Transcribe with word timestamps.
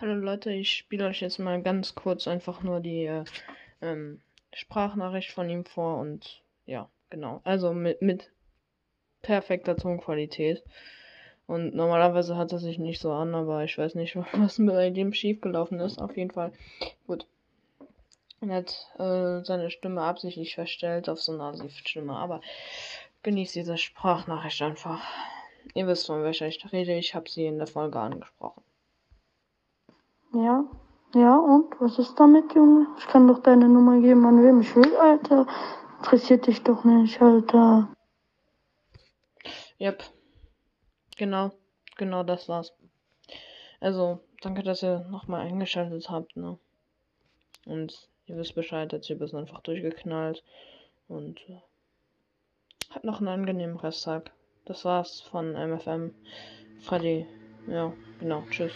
Hallo 0.00 0.14
Leute, 0.14 0.50
ich 0.50 0.72
spiele 0.72 1.08
euch 1.08 1.20
jetzt 1.20 1.38
mal 1.38 1.60
ganz 1.60 1.94
kurz 1.94 2.26
einfach 2.26 2.62
nur 2.62 2.80
die 2.80 3.04
äh, 3.04 3.24
ähm, 3.82 4.22
Sprachnachricht 4.50 5.30
von 5.30 5.50
ihm 5.50 5.66
vor 5.66 5.98
und 5.98 6.42
ja, 6.64 6.88
genau. 7.10 7.42
Also 7.44 7.74
mit, 7.74 8.00
mit 8.00 8.30
perfekter 9.20 9.76
Tonqualität. 9.76 10.64
Und 11.46 11.74
normalerweise 11.74 12.38
hat 12.38 12.50
er 12.50 12.60
sich 12.60 12.78
nicht 12.78 12.98
so 12.98 13.12
an, 13.12 13.34
aber 13.34 13.62
ich 13.64 13.76
weiß 13.76 13.94
nicht, 13.94 14.16
was 14.32 14.56
mit 14.56 14.96
dem 14.96 15.12
schiefgelaufen 15.12 15.78
ist. 15.80 16.00
Auf 16.00 16.16
jeden 16.16 16.30
Fall. 16.30 16.52
Gut. 17.06 17.26
Er 18.40 18.54
hat 18.54 18.88
äh, 18.98 19.44
seine 19.44 19.70
Stimme 19.70 20.00
absichtlich 20.00 20.54
verstellt 20.54 21.10
auf 21.10 21.20
so 21.20 21.32
eine 21.32 21.42
Asif-Stimme, 21.42 22.16
aber 22.16 22.40
genießt 23.22 23.54
diese 23.54 23.76
Sprachnachricht 23.76 24.62
einfach. 24.62 25.06
Ihr 25.74 25.86
wisst, 25.86 26.06
von 26.06 26.22
welcher 26.22 26.46
ich 26.46 26.72
rede. 26.72 26.94
Ich 26.94 27.14
habe 27.14 27.28
sie 27.28 27.44
in 27.44 27.58
der 27.58 27.66
Folge 27.66 28.00
angesprochen. 28.00 28.62
Ja, 30.32 30.64
ja, 31.14 31.36
und? 31.36 31.80
Was 31.80 31.98
ist 31.98 32.14
damit, 32.20 32.54
Junge? 32.54 32.86
Ich 32.98 33.06
kann 33.08 33.26
doch 33.26 33.42
deine 33.42 33.68
Nummer 33.68 34.00
geben, 34.00 34.24
an 34.26 34.42
wem 34.44 34.60
ich 34.60 34.76
will, 34.76 34.94
Alter. 34.96 35.46
Interessiert 35.98 36.46
dich 36.46 36.62
doch 36.62 36.84
nicht, 36.84 37.20
Alter. 37.20 37.88
Yep. 39.80 40.04
Genau. 41.16 41.50
Genau 41.96 42.22
das 42.22 42.48
war's. 42.48 42.72
Also, 43.80 44.20
danke, 44.40 44.62
dass 44.62 44.84
ihr 44.84 45.00
nochmal 45.10 45.40
eingeschaltet 45.46 46.08
habt, 46.10 46.36
ne? 46.36 46.58
Und 47.66 48.08
ihr 48.26 48.36
wisst 48.36 48.54
Bescheid, 48.54 48.92
der 48.92 49.00
Typ 49.00 49.20
ist 49.22 49.34
einfach 49.34 49.60
durchgeknallt. 49.62 50.44
Und 51.08 51.40
äh, 51.48 51.60
hat 52.90 53.02
noch 53.02 53.18
einen 53.18 53.28
angenehmen 53.28 53.76
Resttag. 53.76 54.30
Das 54.64 54.84
war's 54.84 55.20
von 55.20 55.52
MFM. 55.52 56.14
Freddy. 56.80 57.26
Ja, 57.66 57.92
genau. 58.20 58.44
Tschüss. 58.50 58.72